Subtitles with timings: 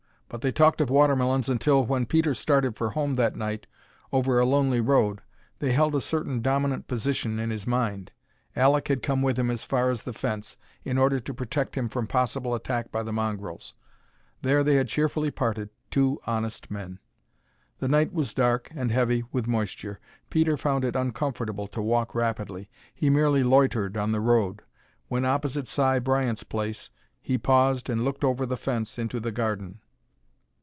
[0.33, 3.67] But they talked of watermelons until, when Peter started for home that night
[4.13, 5.19] over a lonely road,
[5.59, 8.13] they held a certain dominant position in his mind.
[8.55, 11.89] Alek had come with him as far as the fence, in order to protect him
[11.89, 13.73] from a possible attack by the mongrels.
[14.41, 16.99] There they had cheerfully parted, two honest men.
[17.79, 19.99] The night was dark, and heavy with moisture.
[20.29, 22.69] Peter found it uncomfortable to walk rapidly.
[22.95, 24.61] He merely loitered on the road.
[25.09, 26.89] When opposite Si Bryant's place
[27.21, 29.81] he paused and looked over the fence into the garden.